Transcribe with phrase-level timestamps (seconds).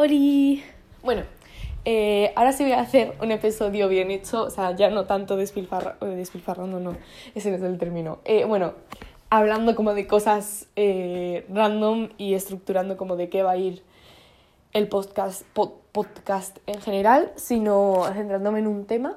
[0.00, 0.62] ¡Holi!
[1.02, 1.24] Bueno,
[1.84, 5.36] eh, ahora sí voy a hacer un episodio bien hecho, o sea, ya no tanto
[5.36, 6.96] despilfarra eh, despilfarrando, no,
[7.34, 8.20] ese no es el término.
[8.24, 8.74] Eh, bueno,
[9.28, 13.82] hablando como de cosas random y estructurando como de qué va a ir
[14.72, 15.42] el podcast,
[15.90, 19.16] podcast en general, sino centrándome en un tema,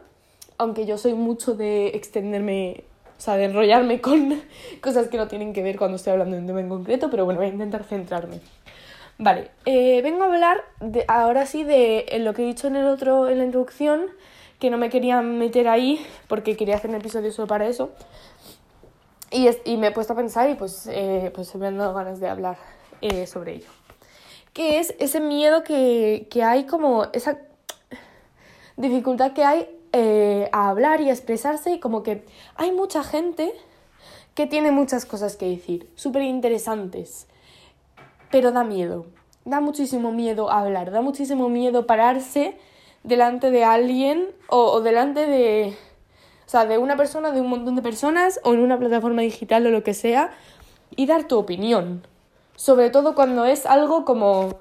[0.57, 2.86] aunque yo soy mucho de extenderme,
[3.20, 4.41] o sea, de enrollarme con
[4.82, 7.25] cosas que no tienen que ver cuando estoy hablando de un tema en concreto, pero
[7.25, 8.39] bueno, voy a intentar centrarme.
[9.18, 12.88] Vale, eh, vengo a hablar de, ahora sí de lo que he dicho en el
[12.88, 14.08] otro, en la introducción,
[14.59, 17.91] que no me quería meter ahí porque quería hacer un episodio solo para eso.
[19.30, 21.94] Y, es, y me he puesto a pensar y pues, eh, pues me han dado
[21.94, 22.58] ganas de hablar
[23.02, 23.70] eh, sobre ello.
[24.53, 27.38] Que es ese miedo que, que hay, como esa
[28.75, 32.25] dificultad que hay eh, a hablar y a expresarse y como que
[32.55, 33.53] hay mucha gente
[34.36, 37.28] que tiene muchas cosas que decir, súper interesantes,
[38.31, 39.05] pero da miedo.
[39.45, 42.58] Da muchísimo miedo hablar, da muchísimo miedo pararse
[43.03, 45.75] delante de alguien o, delante de,
[46.45, 49.66] o sea, de una persona, de un montón de personas o en una plataforma digital
[49.66, 50.31] o lo que sea
[50.95, 52.06] y dar tu opinión.
[52.56, 54.59] Sobre todo cuando es algo como,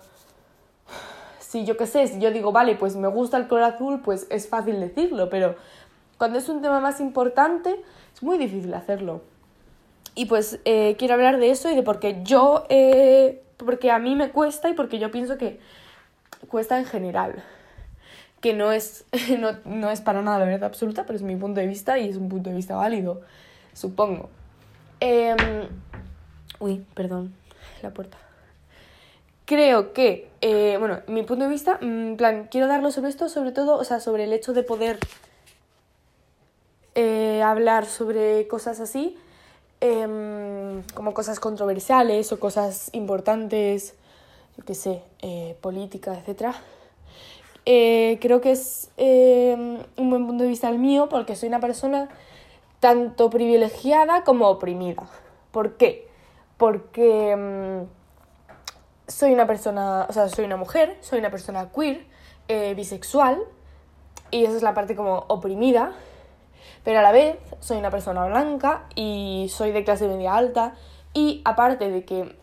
[1.39, 4.27] si yo qué sé, si yo digo, vale, pues me gusta el color azul, pues
[4.31, 5.57] es fácil decirlo, pero
[6.17, 7.83] cuando es un tema más importante
[8.15, 9.21] es muy difícil hacerlo.
[10.15, 13.99] Y pues eh, quiero hablar de eso y de por qué yo eh, porque a
[13.99, 15.61] mí me cuesta y porque yo pienso que
[16.49, 17.43] cuesta en general.
[18.41, 19.05] Que no es,
[19.39, 22.09] no, no es para nada la verdad absoluta, pero es mi punto de vista y
[22.09, 23.23] es un punto de vista válido,
[23.73, 24.31] supongo.
[25.01, 25.37] Eh,
[26.59, 27.33] uy, perdón,
[27.83, 28.19] la puerta.
[29.45, 33.51] Creo que, eh, bueno, mi punto de vista, en plan, quiero darlo sobre esto, sobre
[33.51, 34.99] todo, o sea, sobre el hecho de poder
[36.95, 39.17] eh, hablar sobre cosas así
[39.81, 43.95] eh, como cosas controversiales o cosas importantes,
[44.57, 46.55] yo qué sé, eh, política, etc.
[47.67, 49.55] Eh, creo que es eh,
[49.97, 52.09] un buen punto de vista el mío porque soy una persona
[52.81, 55.07] tanto privilegiada como oprimida.
[55.51, 56.09] ¿Por qué?
[56.57, 57.87] Porque um,
[59.07, 62.07] soy una persona, o sea, soy una mujer, soy una persona queer,
[62.49, 63.39] eh, bisexual,
[64.31, 65.93] y esa es la parte como oprimida,
[66.85, 70.75] pero a la vez soy una persona blanca y soy de clase media alta
[71.13, 72.37] y aparte de que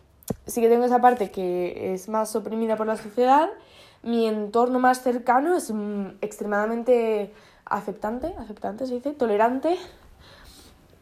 [0.45, 3.49] sí que tengo esa parte que es más oprimida por la sociedad,
[4.03, 5.71] mi entorno más cercano es
[6.21, 7.31] extremadamente
[7.65, 9.77] aceptante, aceptante se dice, tolerante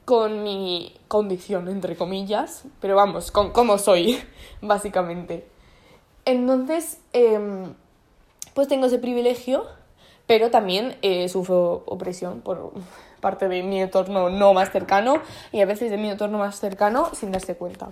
[0.06, 4.20] con mi condición, entre comillas, pero vamos, con cómo soy,
[4.62, 5.48] básicamente.
[6.26, 7.66] Entonces, eh,
[8.54, 9.66] pues tengo ese privilegio,
[10.28, 12.72] pero también eh, sufro opresión por
[13.26, 15.20] parte de mi entorno no más cercano
[15.52, 17.88] y a veces de mi entorno más cercano sin darse cuenta.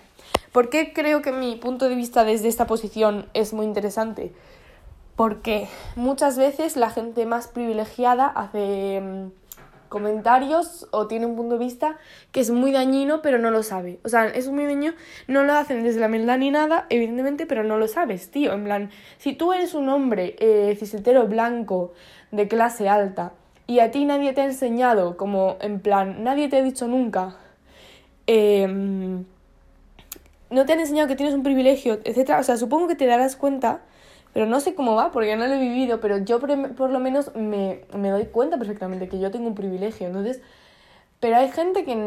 [0.51, 4.31] ¿Por qué creo que mi punto de vista desde esta posición es muy interesante?
[5.15, 9.31] Porque muchas veces la gente más privilegiada hace mm,
[9.89, 11.97] comentarios o tiene un punto de vista
[12.31, 13.99] que es muy dañino pero no lo sabe.
[14.03, 14.93] O sea, es muy dañino,
[15.27, 18.53] no lo hacen desde la maldad ni nada, evidentemente, pero no lo sabes, tío.
[18.53, 21.93] En plan, si tú eres un hombre eh, cisetero blanco
[22.29, 23.33] de clase alta
[23.67, 27.37] y a ti nadie te ha enseñado, como en plan, nadie te ha dicho nunca,
[28.27, 29.23] eh,
[30.53, 32.35] no te han enseñado que tienes un privilegio, etc.
[32.39, 33.81] O sea, supongo que te darás cuenta,
[34.33, 36.99] pero no sé cómo va, porque no lo he vivido, pero yo por, por lo
[36.99, 40.05] menos me, me, doy cuenta perfectamente que yo tengo un privilegio.
[40.05, 40.41] Entonces,
[41.19, 41.97] pero hay gente que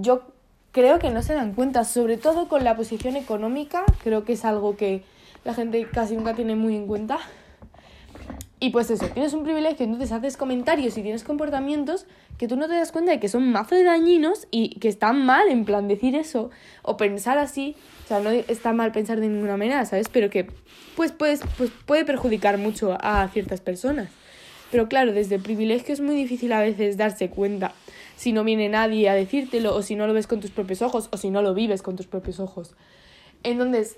[0.00, 0.22] yo
[0.70, 4.44] creo que no se dan cuenta, sobre todo con la posición económica, creo que es
[4.44, 5.02] algo que
[5.44, 7.18] la gente casi nunca tiene muy en cuenta.
[8.62, 12.06] Y pues eso, tienes un privilegio, entonces haces comentarios y tienes comportamientos
[12.38, 15.26] que tú no te das cuenta de que son mazo de dañinos y que están
[15.26, 16.50] mal en plan decir eso
[16.82, 17.74] o pensar así.
[18.04, 20.08] O sea, no está mal pensar de ninguna manera, ¿sabes?
[20.08, 20.46] Pero que
[20.94, 24.10] pues, pues, pues puede perjudicar mucho a ciertas personas.
[24.70, 27.72] Pero claro, desde el privilegio es muy difícil a veces darse cuenta
[28.14, 31.08] si no viene nadie a decírtelo o si no lo ves con tus propios ojos
[31.10, 32.76] o si no lo vives con tus propios ojos.
[33.42, 33.96] Entonces,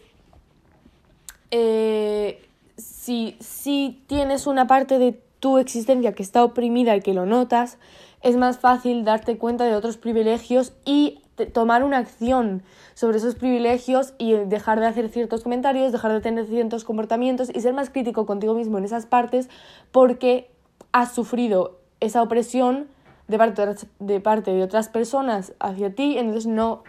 [1.51, 2.41] eh,
[2.77, 7.79] si, si tienes una parte de tu existencia que está oprimida y que lo notas,
[8.23, 11.21] es más fácil darte cuenta de otros privilegios y
[11.53, 12.62] tomar una acción
[12.94, 17.61] sobre esos privilegios y dejar de hacer ciertos comentarios, dejar de tener ciertos comportamientos y
[17.61, 19.49] ser más crítico contigo mismo en esas partes
[19.91, 20.50] porque
[20.93, 22.88] has sufrido esa opresión
[23.29, 23.67] de parte
[23.99, 26.85] de, parte de otras personas hacia ti, entonces no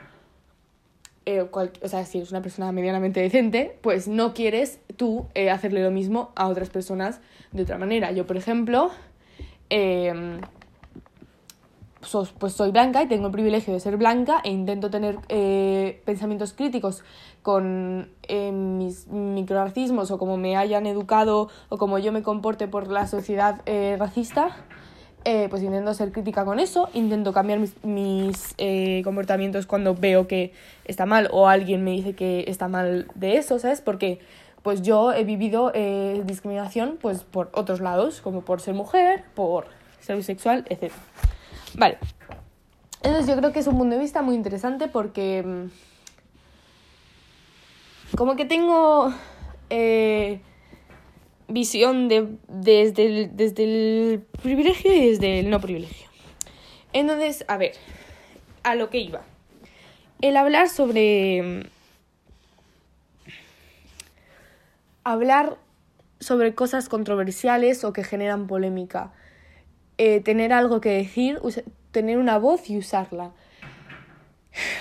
[1.26, 5.84] eh, o sea, si eres una persona medianamente decente, pues no quieres tú eh, hacerle
[5.84, 7.20] lo mismo a otras personas
[7.52, 8.12] de otra manera.
[8.12, 8.92] Yo, por ejemplo,
[9.70, 10.40] eh,
[12.38, 16.54] pues soy blanca y tengo el privilegio de ser blanca e intento tener eh, pensamientos
[16.54, 17.04] críticos
[17.42, 23.08] con mis microracismos o como me hayan educado o como yo me comporte por la
[23.08, 23.62] sociedad
[25.26, 28.56] eh, pues intento ser crítica con eso, intento cambiar mis, mis
[29.04, 30.54] comportamientos cuando veo que
[30.86, 33.82] está mal o alguien me dice que está mal de eso, ¿sabes?
[33.82, 34.20] Porque
[34.64, 35.72] pues yo he vivido
[36.24, 39.68] discriminación pues por otros lados, como por ser mujer, por
[40.00, 40.92] ser bisexual, etc.
[41.78, 41.98] Vale.
[43.06, 45.68] Entonces yo creo que es un punto de vista muy interesante porque mm,
[48.18, 49.14] como que tengo
[49.70, 50.42] eh,
[51.48, 56.08] visión de, desde, el, desde el privilegio y desde el no privilegio.
[56.94, 57.74] Entonces, a ver,
[58.64, 59.24] a lo que iba.
[60.22, 61.70] El hablar sobre...
[65.04, 65.58] Hablar
[66.20, 69.14] sobre cosas controversiales o que generan polémica
[69.98, 71.40] eh, tener algo que decir,
[71.92, 73.32] tener una voz y usarla.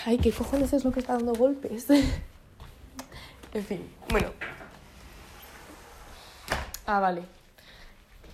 [0.04, 1.88] Ay, ¿qué cojones es lo que está dando golpes?
[3.54, 4.28] en fin, bueno.
[6.86, 7.22] Ah, vale.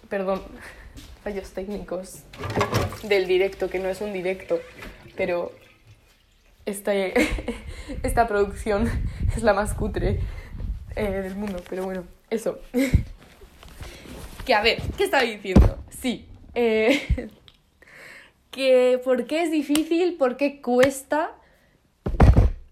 [0.09, 0.43] Perdón.
[1.25, 2.23] Fallos técnicos
[3.03, 4.59] del directo, que no es un directo,
[5.17, 5.53] pero
[6.65, 6.93] esta,
[8.03, 8.91] esta producción
[9.37, 10.21] es la más cutre
[10.97, 12.59] eh, del mundo, pero bueno, eso.
[14.47, 15.79] que a ver, ¿qué estaba diciendo?
[15.91, 17.29] Sí, eh,
[18.51, 21.33] que por qué es difícil, por qué cuesta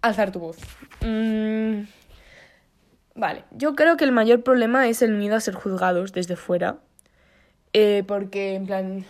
[0.01, 0.57] alzar tu voz.
[1.03, 1.83] Mm,
[3.19, 6.79] vale, yo creo que el mayor problema es el miedo a ser juzgados desde fuera.
[7.73, 9.05] Eh, porque, en plan,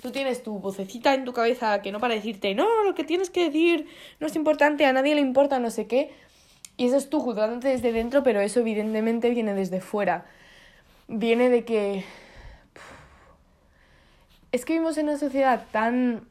[0.00, 3.28] tú tienes tu vocecita en tu cabeza que no para decirte, no, lo que tienes
[3.28, 3.86] que decir
[4.20, 6.10] no es importante, a nadie le importa, no sé qué.
[6.76, 10.26] Y eso es tú juzgándote desde dentro, pero eso evidentemente viene desde fuera.
[11.08, 12.04] Viene de que
[14.52, 16.26] es que vivimos en una sociedad tan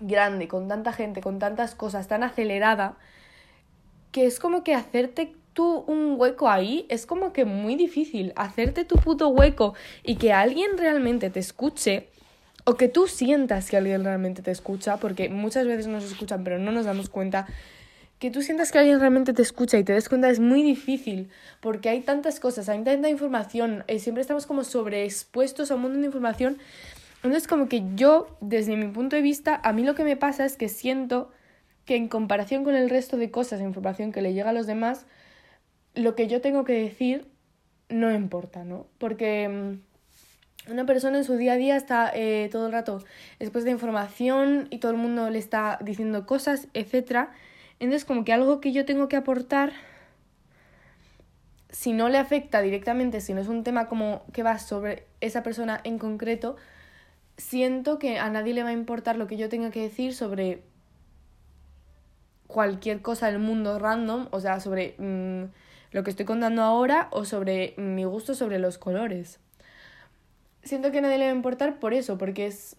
[0.00, 2.96] grande, con tanta gente, con tantas cosas, tan acelerada,
[4.10, 8.32] que es como que hacerte tú un hueco ahí es como que muy difícil.
[8.36, 12.08] Hacerte tu puto hueco y que alguien realmente te escuche
[12.64, 16.58] o que tú sientas que alguien realmente te escucha, porque muchas veces nos escuchan pero
[16.58, 17.46] no nos damos cuenta.
[18.18, 21.28] Que tú sientas que alguien realmente te escucha y te des cuenta es muy difícil,
[21.60, 25.98] porque hay tantas cosas, hay tanta información, eh, siempre estamos como sobreexpuestos a un mundo
[25.98, 26.58] de información
[27.22, 30.44] entonces como que yo, desde mi punto de vista, a mí lo que me pasa
[30.44, 31.30] es que siento
[31.84, 35.06] que en comparación con el resto de cosas información que le llega a los demás,
[35.94, 37.28] lo que yo tengo que decir
[37.88, 38.86] no importa, ¿no?
[38.98, 43.04] Porque mm, una persona en su día a día está eh, todo el rato
[43.38, 47.28] después de información y todo el mundo le está diciendo cosas, etc.
[47.80, 49.72] Entonces como que algo que yo tengo que aportar,
[51.70, 55.42] si no le afecta directamente, si no es un tema como que va sobre esa
[55.42, 56.56] persona en concreto,
[57.36, 60.62] siento que a nadie le va a importar lo que yo tenga que decir sobre
[62.46, 65.44] cualquier cosa del mundo random, o sea, sobre mm,
[65.92, 69.38] lo que estoy contando ahora o sobre mi gusto sobre los colores.
[70.62, 72.76] Siento que nadie le va a importar por eso, porque es...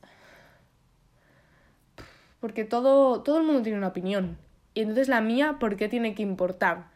[2.40, 4.38] Porque todo, todo el mundo tiene una opinión.
[4.74, 6.92] Y entonces la mía, ¿por qué tiene que importar?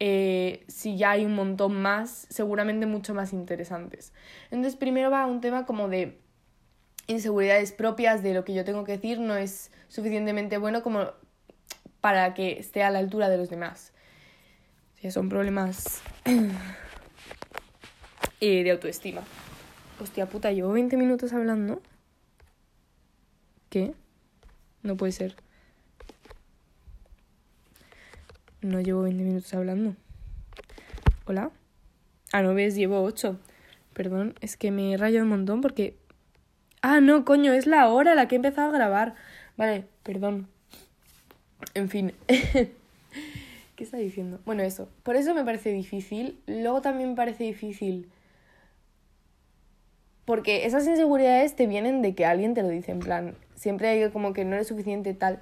[0.00, 4.12] Eh, si ya hay un montón más, seguramente mucho más interesantes.
[4.50, 6.18] Entonces primero va un tema como de
[7.06, 11.10] inseguridades propias de lo que yo tengo que decir no es suficientemente bueno como
[12.00, 13.92] para que esté a la altura de los demás.
[15.08, 16.02] Son problemas
[18.40, 19.22] eh, de autoestima.
[20.00, 21.80] Hostia puta, llevo 20 minutos hablando.
[23.70, 23.94] ¿Qué?
[24.82, 25.36] No puede ser.
[28.60, 29.94] No llevo 20 minutos hablando.
[31.24, 31.50] ¿Hola?
[32.32, 33.38] Ah, no ves, llevo 8.
[33.94, 35.96] Perdón, es que me he rayado un montón porque
[36.82, 39.14] Ah, no, coño, es la hora la que he empezado a grabar.
[39.56, 40.48] Vale, perdón.
[41.74, 42.14] En fin.
[43.80, 44.40] ¿Qué está diciendo?
[44.44, 44.90] Bueno, eso.
[45.02, 46.38] Por eso me parece difícil.
[46.46, 48.10] Luego también me parece difícil.
[50.26, 54.10] Porque esas inseguridades te vienen de que alguien te lo dice, en plan, siempre hay
[54.10, 55.40] como que no eres suficiente tal.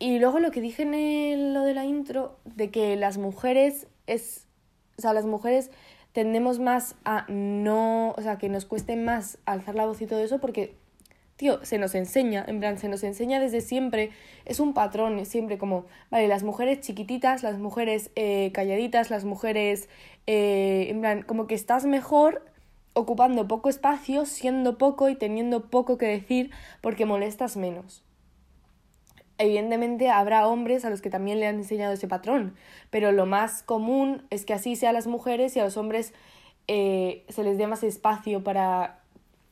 [0.00, 4.48] Y luego lo que dije en lo de la intro, de que las mujeres es.
[4.98, 5.70] O sea, las mujeres
[6.10, 10.24] tendemos más a no, o sea, que nos cueste más alzar la voz y todo
[10.24, 10.74] eso porque,
[11.36, 14.10] tío, se nos enseña, en plan, se nos enseña desde siempre,
[14.44, 19.24] es un patrón, es siempre como, vale, las mujeres chiquititas, las mujeres eh, calladitas, las
[19.24, 19.88] mujeres,
[20.26, 22.42] eh, en plan, como que estás mejor
[22.94, 26.50] ocupando poco espacio, siendo poco y teniendo poco que decir
[26.80, 28.04] porque molestas menos.
[29.36, 32.54] Evidentemente habrá hombres a los que también le han enseñado ese patrón,
[32.90, 36.14] pero lo más común es que así sea a las mujeres y a los hombres
[36.68, 39.00] eh, se les dé más espacio para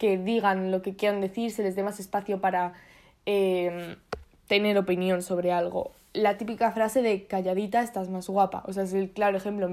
[0.03, 2.73] que digan lo que quieran decir, se les dé más espacio para
[3.25, 3.95] em,
[4.49, 5.93] tener opinión sobre algo.
[6.13, 9.71] La típica frase de calladita estás más guapa, o sea, es el claro ejemplo.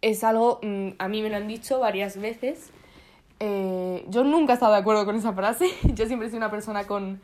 [0.00, 2.70] Es algo, mm, a mí me lo han dicho varias veces.
[3.40, 6.50] Eh, yo nunca he estado de acuerdo con esa frase, yo siempre he sido una
[6.50, 7.20] persona con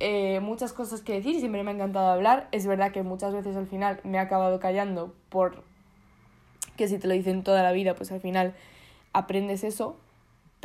[0.00, 2.48] eh, muchas cosas que decir y siempre me ha encantado hablar.
[2.50, 5.62] Es verdad que muchas veces al final me he acabado callando por
[6.76, 8.52] que si te lo dicen toda la vida, pues al final
[9.12, 9.96] aprendes eso.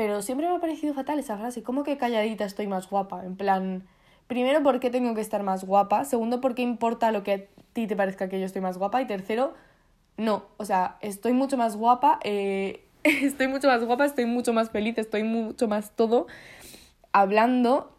[0.02, 1.62] Pero siempre me ha parecido fatal esa frase.
[1.62, 3.24] ¿Cómo que calladita estoy más guapa?
[3.24, 3.84] En plan,
[4.26, 6.06] primero, ¿por qué tengo que estar más guapa?
[6.06, 7.42] Segundo, ¿por qué importa lo que a
[7.74, 9.00] ti te parezca que yo estoy más guapa?
[9.04, 9.54] Y tercero,
[10.18, 10.46] no.
[10.58, 14.98] O sea, estoy mucho más guapa, eh, estoy mucho más guapa, estoy mucho más feliz,
[14.98, 16.26] estoy mucho más todo
[17.12, 17.96] hablando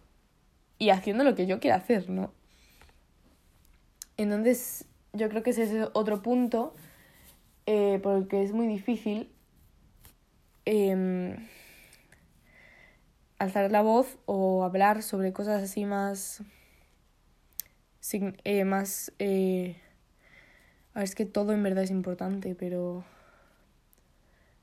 [0.78, 2.32] y haciendo lo que yo quiero hacer, ¿no?
[4.16, 6.74] Entonces, yo creo que ese es otro punto
[7.66, 9.30] eh, porque es muy difícil
[10.64, 11.36] em,
[13.42, 16.42] alzar la voz o hablar sobre cosas así más...
[18.44, 19.12] Eh, más...
[19.18, 19.76] Eh,
[20.94, 23.04] es que todo en verdad es importante, pero...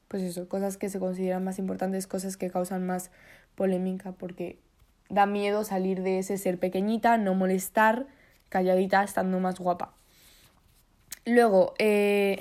[0.07, 3.11] Pues eso, cosas que se consideran más importantes, cosas que causan más
[3.53, 4.57] polémica, porque
[5.07, 8.07] da miedo salir de ese ser pequeñita, no molestar,
[8.49, 9.93] calladita, estando más guapa.
[11.25, 12.39] Luego, eh,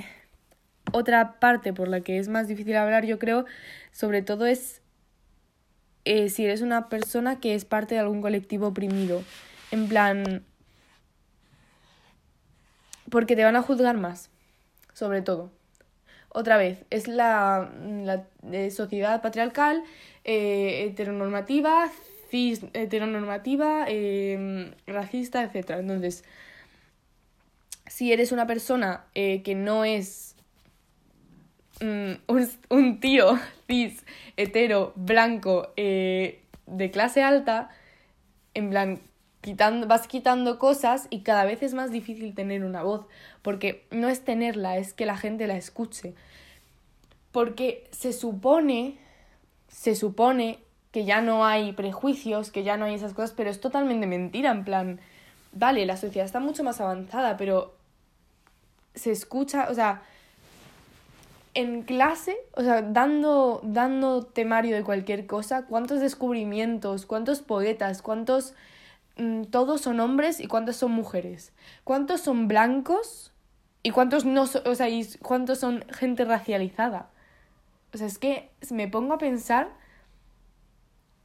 [0.93, 3.45] otra parte por la que es más difícil hablar, yo creo,
[3.93, 4.81] sobre todo es
[6.05, 9.23] eh, si eres una persona que es parte de algún colectivo oprimido.
[9.71, 10.45] En plan,
[13.11, 14.31] porque te van a juzgar más,
[14.95, 15.51] sobre todo.
[16.31, 17.73] Otra vez, es la,
[18.05, 19.83] la eh, sociedad patriarcal,
[20.25, 21.91] heteronormativa,
[22.31, 25.71] cis, heteronormativa, eh, racista, etc.
[25.79, 26.25] Entonces,
[27.87, 30.37] si eres una persona eh, que no es
[31.81, 32.13] mm,
[32.71, 34.05] un, tío cis,
[34.37, 37.71] hetero, blanco, eh, de clase alta,
[38.55, 39.01] en plan,
[39.41, 43.07] quitando, vas quitando cosas y cada vez es más difícil tener una voz,
[43.43, 46.15] porque no es tenerla, es que la gente la escuche.
[47.33, 48.99] Porque se supone,
[49.69, 50.59] se supone
[50.93, 54.51] que ya no hay prejuicios, que ya no hay esas cosas, pero es totalmente mentira,
[54.51, 55.01] en plan,
[55.53, 57.75] vale, la sociedad está mucho más avanzada, pero
[58.95, 60.03] se escucha, o sea,
[61.59, 68.55] en clase, o sea, dando, dando temario de cualquier cosa, cuántos descubrimientos, cuántos poetas, cuántos...
[69.17, 71.53] Mm, todos son hombres y cuántos son mujeres.
[71.83, 73.33] ¿Cuántos son blancos
[73.83, 77.11] y cuántos no son, o sea, y cuántos son gente racializada?
[77.93, 79.73] O sea, es que me pongo a pensar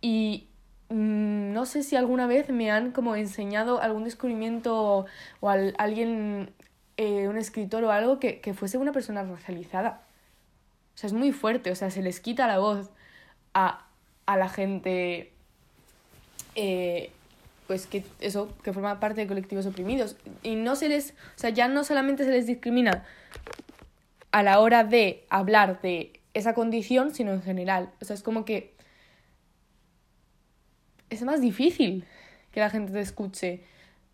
[0.01, 0.49] y
[0.89, 5.05] mm, no sé si alguna vez me han como enseñado algún descubrimiento
[5.41, 6.53] o alguien,
[6.97, 10.02] eh, un escritor o algo que, que fuese una persona racializada.
[10.95, 12.89] O sea, es muy fuerte, o sea, se les quita la voz
[13.53, 13.85] a,
[14.25, 15.31] a la gente,
[16.55, 17.12] eh,
[17.67, 20.15] pues que eso, que forma parte de colectivos oprimidos.
[20.43, 23.05] Y no se les, o sea, ya no solamente se les discrimina
[24.31, 27.91] a la hora de hablar de esa condición, sino en general.
[28.01, 28.73] O sea, es como que
[31.09, 32.05] es más difícil
[32.51, 33.63] que la gente te escuche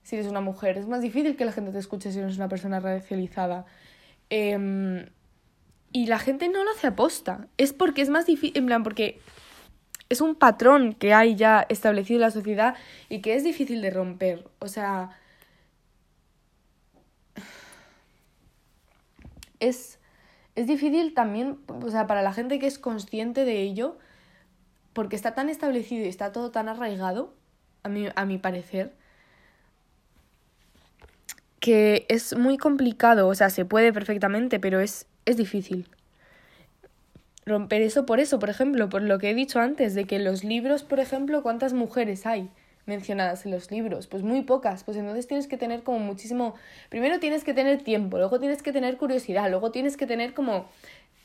[0.03, 2.49] si eres una mujer, es más difícil que la gente te escuche si eres una
[2.49, 3.65] persona racializada.
[4.29, 5.05] Em,
[5.91, 9.19] y la gente no lo hace aposta, es porque es más difícil, en plan, porque
[10.09, 12.75] es un patrón que hay ya establecido en la sociedad
[13.09, 14.49] y que es difícil de romper.
[14.59, 15.11] O sea,
[19.59, 19.99] es,
[20.55, 23.97] es difícil también, o sea, para la gente que es consciente de ello,
[24.93, 27.33] porque está tan establecido y está todo tan arraigado,
[27.83, 28.93] a mi, a mi parecer,
[31.59, 35.87] que es muy complicado, o sea, se puede perfectamente, pero es, es difícil.
[37.45, 40.43] Romper eso por eso, por ejemplo, por lo que he dicho antes, de que los
[40.43, 42.49] libros, por ejemplo, ¿cuántas mujeres hay
[42.85, 44.07] mencionadas en los libros?
[44.07, 46.55] Pues muy pocas, pues entonces tienes que tener como muchísimo,
[46.89, 50.67] primero tienes que tener tiempo, luego tienes que tener curiosidad, luego tienes que tener como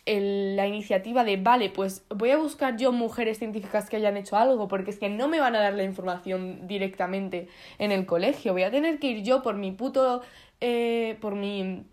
[0.06, 4.68] la iniciativa de, vale, pues voy a buscar yo mujeres científicas que hayan hecho algo,
[4.68, 8.64] porque es que no me van a dar la información directamente en el colegio, voy
[8.64, 10.22] a tener que ir yo por mi puto,
[10.60, 11.86] eh, por mi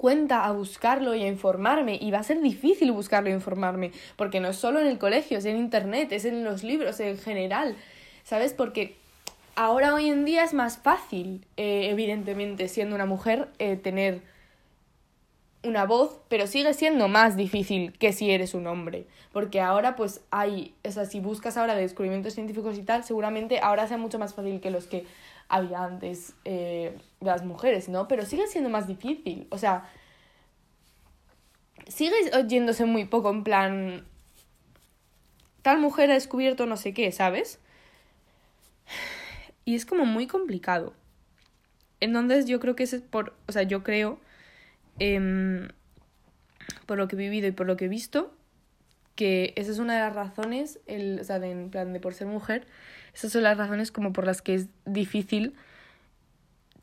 [0.00, 4.40] cuenta a buscarlo y a informarme y va a ser difícil buscarlo e informarme porque
[4.40, 7.76] no es solo en el colegio, es en internet, es en los libros en general,
[8.24, 8.54] ¿sabes?
[8.54, 8.96] Porque
[9.56, 14.22] ahora hoy en día es más fácil, eh, evidentemente, siendo una mujer, eh, tener
[15.64, 19.04] una voz, pero sigue siendo más difícil que si eres un hombre,
[19.34, 23.86] porque ahora pues hay, o sea, si buscas ahora descubrimientos científicos y tal, seguramente ahora
[23.86, 25.04] sea mucho más fácil que los que
[25.50, 28.08] había antes eh, de las mujeres, ¿no?
[28.08, 29.90] Pero sigue siendo más difícil, o sea,
[31.86, 34.04] sigue oyéndose muy poco en plan
[35.62, 37.58] tal mujer ha descubierto no sé qué, ¿sabes?
[39.64, 40.94] Y es como muy complicado.
[42.00, 44.18] Entonces yo creo que es por, o sea, yo creo,
[44.98, 45.68] em,
[46.86, 48.32] por lo que he vivido y por lo que he visto,
[49.16, 52.14] que esa es una de las razones, el, o sea, de, en plan de por
[52.14, 52.66] ser mujer,
[53.14, 55.54] esas son las razones como por las que es difícil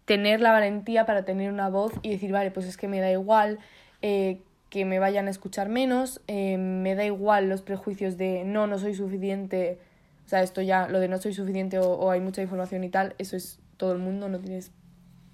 [0.05, 3.11] tener la valentía para tener una voz y decir, vale, pues es que me da
[3.11, 3.59] igual
[4.01, 8.67] eh, que me vayan a escuchar menos, eh, me da igual los prejuicios de no,
[8.67, 9.79] no soy suficiente,
[10.25, 12.89] o sea, esto ya, lo de no soy suficiente o, o hay mucha información y
[12.89, 14.71] tal, eso es todo el mundo, no tienes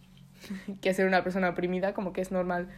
[0.81, 2.69] que ser una persona oprimida, como que es normal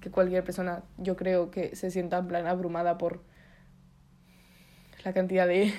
[0.00, 3.22] que cualquier persona, yo creo que se sienta en plan abrumada por
[5.04, 5.72] la cantidad de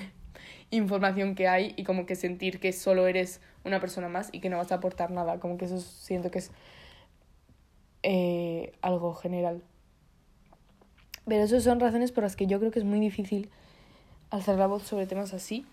[0.72, 4.48] información que hay y como que sentir que solo eres una persona más y que
[4.48, 6.50] no vas a aportar nada, como que eso siento que es
[8.02, 9.62] eh, algo general.
[11.26, 13.50] Pero esas son razones por las que yo creo que es muy difícil
[14.30, 15.64] alzar la voz sobre temas así.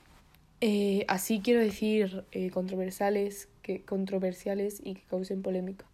[0.61, 5.85] Eh, así quiero decir eh, controversiales, que, controversiales y que causen polémica.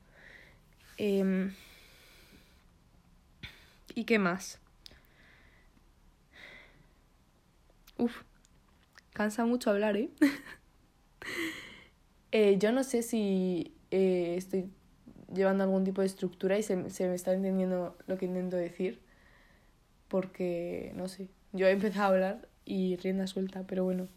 [0.97, 1.53] Em,
[3.93, 4.59] ¿Y qué más?
[7.97, 8.23] Uf,
[9.15, 10.09] cansa mucho hablar, ¿eh?
[12.31, 14.69] eh yo no sé si eh, estoy
[15.33, 18.99] llevando algún tipo de estructura y se, se me está entendiendo lo que intento decir.
[20.09, 24.07] Porque, no sé, yo he empezado a hablar y rienda suelta, pero bueno.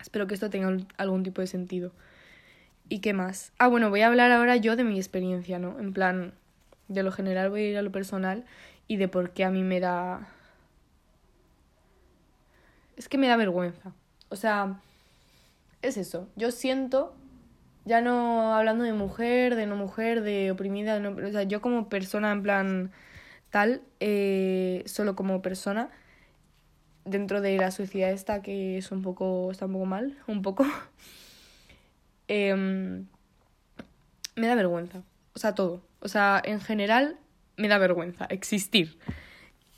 [0.00, 1.92] Espero que esto tenga algún tipo de sentido.
[2.88, 3.52] ¿Y qué más?
[3.58, 5.78] Ah, bueno, voy a hablar ahora yo de mi experiencia, ¿no?
[5.78, 6.34] En plan,
[6.88, 8.44] de lo general voy a ir a lo personal
[8.88, 10.28] y de por qué a mí me da...
[12.96, 13.92] Es que me da vergüenza.
[14.28, 14.80] O sea,
[15.82, 16.28] es eso.
[16.36, 17.14] Yo siento,
[17.84, 21.88] ya no hablando de mujer, de no mujer, de oprimida, no, o sea, yo como
[21.88, 22.92] persona en plan
[23.50, 25.90] tal, eh, solo como persona,
[27.04, 30.66] dentro de la sociedad esta que es un poco, está un poco mal, un poco,
[32.28, 33.06] em,
[34.34, 35.02] me da vergüenza.
[35.34, 35.82] O sea, todo.
[36.00, 37.18] O sea, en general
[37.56, 38.98] me da vergüenza existir.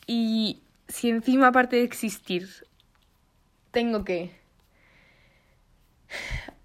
[0.07, 2.49] Y si encima, aparte de existir,
[3.77, 4.31] tengo que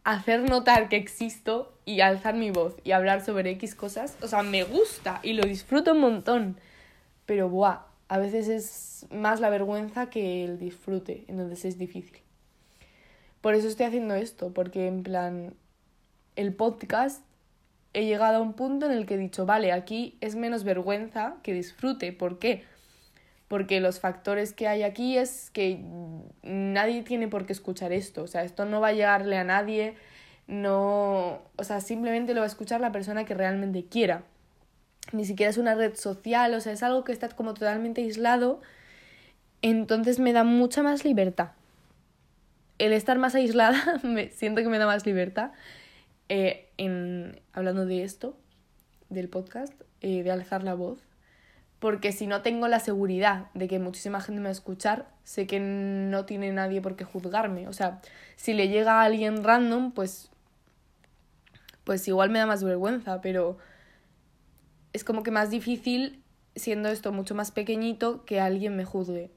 [0.05, 4.43] hacer notar que existo y alzar mi voz y hablar sobre X cosas, o sea,
[4.43, 6.57] me gusta y lo disfruto un montón.
[7.25, 12.17] Pero, buah, a veces es más la vergüenza que el disfrute, entonces es difícil.
[13.41, 15.53] Por eso estoy haciendo esto, porque en plan,
[16.37, 17.25] el podcast
[17.91, 21.35] he llegado a un punto en el que he dicho, vale, aquí es menos vergüenza
[21.43, 22.13] que disfrute.
[22.13, 22.63] ¿Por qué?
[23.51, 25.83] Porque los factores que hay aquí es que
[26.41, 28.23] nadie tiene por qué escuchar esto.
[28.23, 29.95] O sea, esto no va a llegarle a nadie.
[30.47, 31.41] No.
[31.57, 34.23] O sea, simplemente lo va a escuchar la persona que realmente quiera.
[35.11, 38.61] Ni siquiera es una red social, o sea, es algo que está como totalmente aislado.
[39.61, 41.51] Entonces me da mucha más libertad.
[42.77, 45.51] El estar más aislada, me siento que me da más libertad
[46.29, 48.37] eh, en, hablando de esto,
[49.09, 51.03] del podcast, eh, de alzar la voz,
[51.81, 55.47] porque si no tengo la seguridad de que muchísima gente me va a escuchar, sé
[55.47, 57.67] que no tiene nadie por qué juzgarme.
[57.67, 58.01] O sea,
[58.35, 60.29] si le llega a alguien random, pues,
[61.83, 63.57] pues igual me da más vergüenza, pero
[64.93, 66.21] es como que más difícil,
[66.55, 69.31] siendo esto mucho más pequeñito, que alguien me juzgue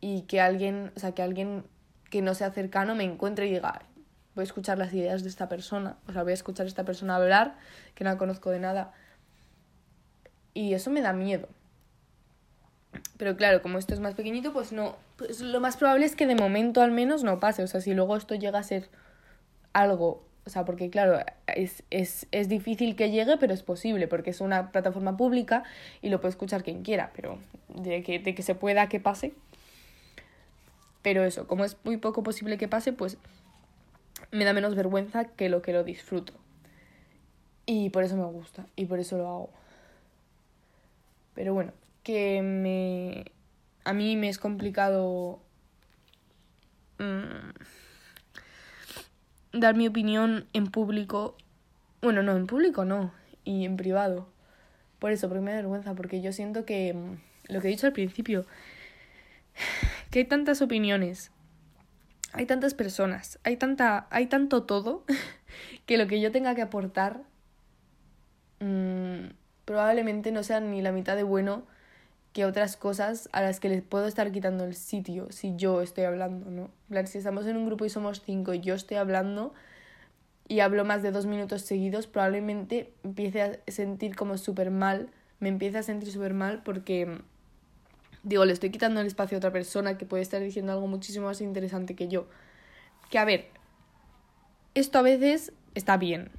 [0.00, 1.62] y que alguien, o sea, que alguien
[2.10, 3.82] que no sea cercano me encuentre y diga,
[4.34, 6.84] voy a escuchar las ideas de esta persona, o sea, voy a escuchar a esta
[6.84, 7.56] persona hablar,
[7.94, 8.92] que no la conozco de nada.
[10.52, 11.48] Y eso me da miedo.
[13.16, 16.26] Pero claro, como esto es más pequeñito, pues no, pues lo más probable es que
[16.26, 17.62] de momento al menos no pase.
[17.62, 18.88] O sea, si luego esto llega a ser
[19.72, 24.30] algo, o sea, porque claro, es, es, es difícil que llegue, pero es posible, porque
[24.30, 25.64] es una plataforma pública
[26.02, 29.34] y lo puede escuchar quien quiera, pero de que, de que se pueda que pase.
[31.02, 33.18] Pero eso, como es muy poco posible que pase, pues
[34.30, 36.32] me da menos vergüenza que lo que lo disfruto.
[37.64, 39.50] Y por eso me gusta y por eso lo hago.
[41.34, 41.72] Pero bueno,
[42.06, 43.32] que me...
[43.82, 45.40] A mí me es complicado
[46.98, 47.50] mm,
[49.52, 51.36] dar mi opinión en público.
[52.00, 53.12] Bueno, no, en público no.
[53.42, 54.28] Y en privado.
[55.00, 55.94] Por eso, porque me da vergüenza.
[55.94, 56.94] Porque yo siento que...
[56.94, 57.16] Mm,
[57.52, 58.46] lo que he dicho al principio.
[60.12, 61.32] Que hay tantas opiniones
[62.32, 65.04] hay tantas personas, hay, tanta, hay tanto todo
[65.86, 67.22] que lo que yo tenga que aportar
[68.60, 69.28] mmm,
[69.64, 71.66] probablemente no sea ni la mitad de bueno
[72.36, 76.04] que otras cosas a las que les puedo estar quitando el sitio si yo estoy
[76.04, 76.70] hablando, ¿no?
[77.06, 79.54] Si estamos en un grupo y somos cinco y yo estoy hablando
[80.46, 85.08] y hablo más de dos minutos seguidos, probablemente empiece a sentir como súper mal,
[85.40, 87.22] me empiece a sentir súper mal porque
[88.22, 91.28] digo, le estoy quitando el espacio a otra persona que puede estar diciendo algo muchísimo
[91.28, 92.26] más interesante que yo.
[93.08, 93.46] Que a ver,
[94.74, 96.30] esto a veces está bien,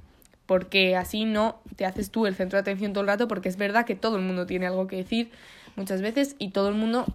[0.46, 3.56] porque así no te haces tú el centro de atención todo el rato, porque es
[3.56, 5.32] verdad que todo el mundo tiene algo que decir
[5.78, 7.06] muchas veces y todo el mundo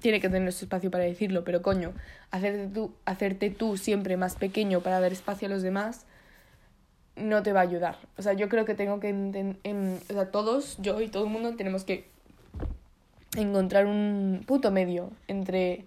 [0.00, 1.92] tiene que tener su espacio para decirlo, pero coño,
[2.30, 6.06] hacerte tú, hacerte tú siempre más pequeño para dar espacio a los demás
[7.16, 7.98] no te va a ayudar.
[8.16, 11.30] O sea, yo creo que tengo que, en, o sea, todos, yo y todo el
[11.30, 12.06] mundo tenemos que
[13.36, 15.84] encontrar un puto medio entre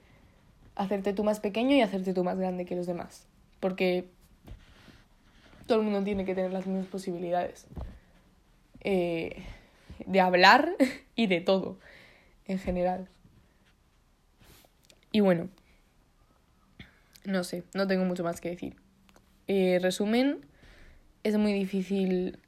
[0.75, 3.25] hacerte tú más pequeño y hacerte tú más grande que los demás.
[3.61, 4.05] Porque
[5.67, 7.65] todo el mundo tiene que tener las mismas posibilidades
[8.83, 9.43] eh,
[10.07, 10.75] de hablar
[11.15, 11.79] y de todo
[12.45, 13.09] en general.
[15.11, 15.49] Y bueno,
[17.25, 18.75] no sé, no tengo mucho más que decir.
[19.47, 20.45] Eh, resumen,
[21.23, 22.39] es muy difícil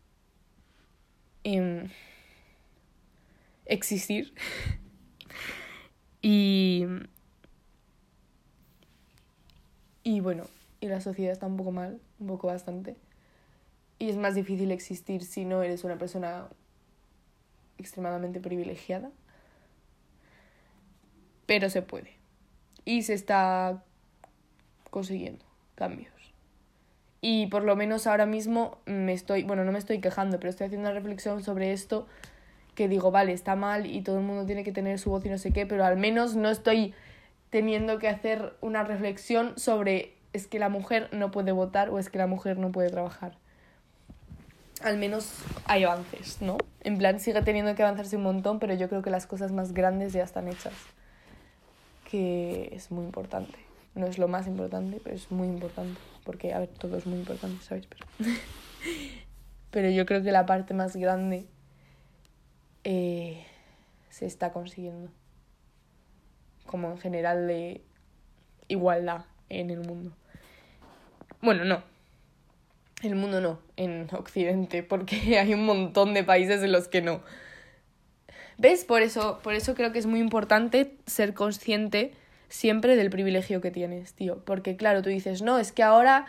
[1.43, 1.89] em,
[3.65, 4.33] existir
[6.21, 6.85] y
[10.03, 10.43] y bueno
[10.81, 12.95] y la sociedad está un poco mal un poco bastante
[13.99, 16.49] y es más difícil existir si no eres una persona
[17.77, 19.11] extremadamente privilegiada
[21.45, 22.11] pero se puede
[22.85, 23.83] y se está
[24.89, 26.11] consiguiendo cambios.
[27.21, 30.67] Y por lo menos ahora mismo me estoy, bueno, no me estoy quejando, pero estoy
[30.67, 32.07] haciendo una reflexión sobre esto
[32.75, 35.29] que digo, vale, está mal y todo el mundo tiene que tener su voz y
[35.29, 36.93] no sé qué, pero al menos no estoy
[37.49, 42.09] teniendo que hacer una reflexión sobre es que la mujer no puede votar o es
[42.09, 43.37] que la mujer no puede trabajar.
[44.83, 45.31] Al menos
[45.65, 46.57] hay avances, ¿no?
[46.81, 49.73] En plan, sigue teniendo que avanzarse un montón, pero yo creo que las cosas más
[49.73, 50.73] grandes ya están hechas
[52.13, 53.57] que es muy importante.
[53.95, 55.99] No es lo más importante, pero es muy importante.
[56.23, 57.87] Porque, a ver, todo es muy importante, ¿sabes?
[57.87, 58.05] Pero,
[59.71, 61.47] pero yo creo que la parte más grande
[62.83, 63.43] eh,
[64.09, 65.09] se está consiguiendo.
[66.67, 67.83] Como en general de
[68.67, 70.15] igualdad en el mundo.
[71.41, 71.92] Bueno, no.
[73.03, 77.21] El mundo no, en Occidente, porque hay un montón de países en los que no.
[78.57, 78.85] ¿Ves?
[78.85, 82.13] Por eso, por eso creo que es muy importante ser consciente
[82.47, 84.43] siempre del privilegio que tienes, tío.
[84.45, 86.27] Porque claro, tú dices, no, es que ahora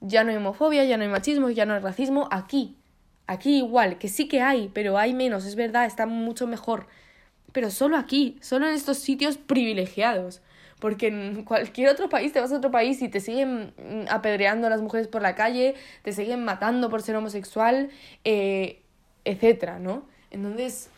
[0.00, 2.26] ya no hay homofobia, ya no hay machismo, ya no hay racismo.
[2.30, 2.76] Aquí,
[3.26, 6.86] aquí igual, que sí que hay, pero hay menos, es verdad, está mucho mejor.
[7.52, 10.40] Pero solo aquí, solo en estos sitios privilegiados.
[10.84, 14.66] Porque en cualquier otro país te vas a otro país y te siguen mm, apedreando
[14.66, 17.88] a las mujeres por la calle, te siguen matando por ser homosexual,
[18.24, 18.82] eh,
[19.24, 20.04] etcétera, ¿no?
[20.30, 20.90] Entonces,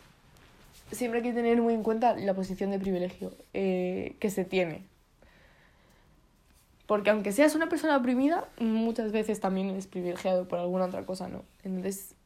[0.91, 4.83] siempre hay que tener muy en cuenta la posición de privilegio eh, que se tiene.
[6.87, 11.29] Porque aunque seas una persona oprimida, muchas veces también eres privilegiado por alguna otra cosa,
[11.29, 11.45] ¿no?
[11.63, 12.17] Entonces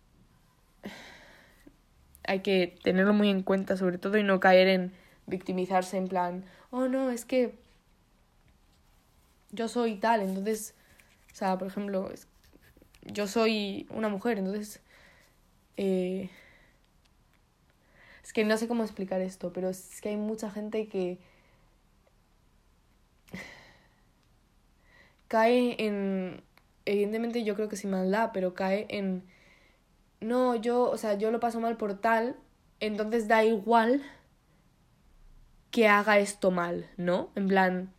[2.26, 4.92] hay que tenerlo muy en cuenta sobre todo y no caer en
[5.26, 7.54] victimizarse en plan, oh no, es que
[9.50, 10.74] yo soy tal, entonces,
[11.32, 12.10] o sea, por ejemplo,
[13.02, 14.80] yo soy una mujer, entonces...
[15.76, 16.30] Eh,
[18.22, 21.18] es que no sé cómo explicar esto, pero es que hay mucha gente que
[25.28, 26.42] cae en...
[26.84, 29.24] Evidentemente yo creo que sin maldad, pero cae en...
[30.20, 32.36] No, yo, o sea, yo lo paso mal por tal,
[32.78, 34.02] entonces da igual
[35.70, 37.30] que haga esto mal, ¿no?
[37.34, 37.92] En plan...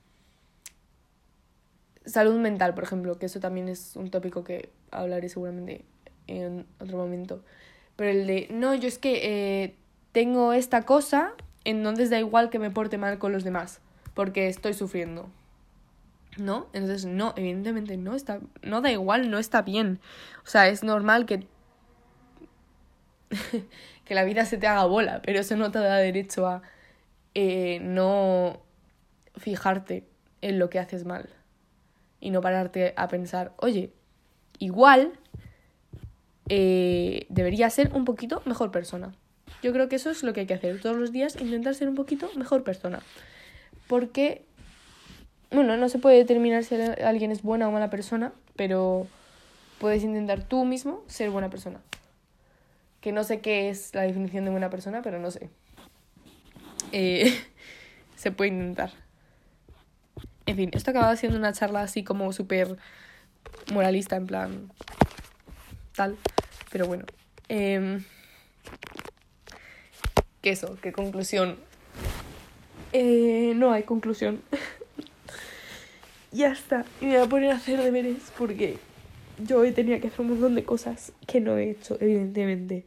[2.06, 5.86] Salud mental, por ejemplo, que eso también es un tópico que hablaré seguramente
[6.28, 7.44] en otro momento.
[7.96, 9.20] Pero el de, no, yo es que
[9.64, 9.76] eh,
[10.12, 13.82] tengo esta cosa, entonces da igual que me porte mal con los demás,
[14.14, 15.30] porque estoy sufriendo.
[16.38, 16.68] ¿No?
[16.72, 20.00] Entonces, no, evidentemente no está, no da igual, no está bien.
[20.46, 21.46] O sea, es normal que,
[24.06, 26.62] que la vida se te haga bola, pero eso no te da derecho a
[27.34, 28.62] eh, no
[29.36, 30.08] fijarte
[30.42, 31.30] en lo que haces mal
[32.20, 33.92] y no pararte a pensar, oye,
[34.60, 35.14] igual
[36.50, 39.14] eh, debería ser un poquito mejor persona.
[39.64, 41.88] Yo creo que eso es lo que hay que hacer todos los días, intentar ser
[41.88, 43.02] un poquito mejor persona.
[43.88, 44.46] Porque,
[45.52, 49.08] bueno, no se puede determinar si alguien es buena o mala persona, pero
[49.80, 51.80] puedes intentar tú mismo ser buena persona.
[53.02, 55.50] Que no sé qué es la definición de buena persona, pero no sé.
[56.92, 57.34] Eh,
[58.16, 58.92] se puede intentar.
[60.46, 62.78] En fin, esto acaba siendo una charla así como súper
[63.74, 64.72] moralista, en plan.
[65.96, 66.18] tal.
[66.72, 67.06] Pero bueno.
[67.50, 68.02] Eh,
[70.42, 70.78] ¿Qué eso?
[70.82, 71.58] ¿Qué conclusión?
[72.94, 74.42] Eh, no hay conclusión.
[76.32, 76.84] ya está.
[77.00, 78.78] Y me voy a poner a hacer deberes porque
[79.46, 82.86] yo hoy tenía que hacer un montón de cosas que no he hecho, evidentemente.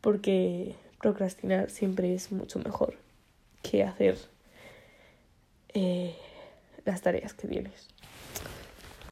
[0.00, 2.96] Porque, procrastinar siempre es mucho mejor
[3.62, 4.18] que hacer
[5.72, 6.16] eh,
[6.84, 7.86] las tareas que tienes.